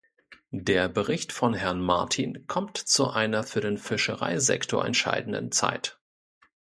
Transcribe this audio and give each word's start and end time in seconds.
Der 0.49 0.89
Bericht 0.89 1.31
von 1.31 1.53
Herrn 1.53 1.79
Martin 1.79 2.47
kommt 2.47 2.75
zu 2.79 3.11
einer 3.11 3.43
für 3.43 3.61
den 3.61 3.77
Fischereisektor 3.77 4.83
entscheidenden 4.83 5.51
Zeit. 5.51 5.99